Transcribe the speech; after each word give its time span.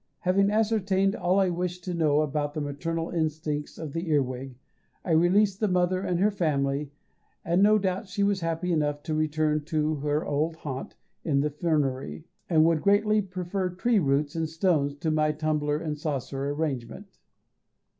Having 0.21 0.49
ascertained 0.49 1.15
all 1.15 1.39
I 1.39 1.49
wished 1.51 1.83
to 1.83 1.93
know 1.93 2.21
about 2.21 2.55
the 2.55 2.59
maternal 2.59 3.11
instincts 3.11 3.77
of 3.77 3.93
the 3.93 4.09
earwig, 4.09 4.57
I 5.05 5.11
released 5.11 5.59
the 5.59 5.67
mother 5.67 6.01
and 6.01 6.19
her 6.19 6.31
family, 6.31 6.91
and 7.45 7.61
no 7.61 7.77
doubt 7.77 8.07
she 8.07 8.23
was 8.23 8.39
happy 8.39 8.71
enough 8.73 9.03
to 9.03 9.13
return 9.13 9.63
to 9.65 9.97
her 9.97 10.25
old 10.25 10.55
haunt 10.55 10.95
in 11.23 11.41
the 11.41 11.51
fernery, 11.51 12.23
and 12.49 12.65
would 12.65 12.81
greatly 12.81 13.21
prefer 13.21 13.69
tree 13.69 13.99
roots 13.99 14.33
and 14.35 14.49
stones 14.49 14.95
to 14.95 15.11
my 15.11 15.31
tumbler 15.33 15.77
and 15.77 15.99
saucer 15.99 16.49
arrangement. 16.49 17.19